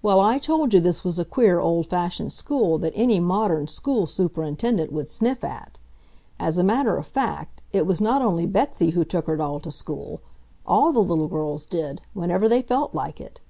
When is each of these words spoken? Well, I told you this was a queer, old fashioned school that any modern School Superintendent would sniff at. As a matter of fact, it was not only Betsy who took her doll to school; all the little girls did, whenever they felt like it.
Well, 0.00 0.18
I 0.18 0.38
told 0.38 0.72
you 0.72 0.80
this 0.80 1.04
was 1.04 1.18
a 1.18 1.26
queer, 1.26 1.60
old 1.60 1.88
fashioned 1.88 2.32
school 2.32 2.78
that 2.78 2.94
any 2.96 3.20
modern 3.20 3.66
School 3.68 4.06
Superintendent 4.06 4.90
would 4.94 5.08
sniff 5.08 5.44
at. 5.44 5.78
As 6.38 6.56
a 6.56 6.64
matter 6.64 6.96
of 6.96 7.06
fact, 7.06 7.60
it 7.70 7.84
was 7.86 8.00
not 8.00 8.22
only 8.22 8.46
Betsy 8.46 8.92
who 8.92 9.04
took 9.04 9.26
her 9.26 9.36
doll 9.36 9.60
to 9.60 9.70
school; 9.70 10.22
all 10.66 10.90
the 10.90 11.00
little 11.02 11.28
girls 11.28 11.66
did, 11.66 12.00
whenever 12.14 12.48
they 12.48 12.62
felt 12.62 12.94
like 12.94 13.20
it. 13.20 13.42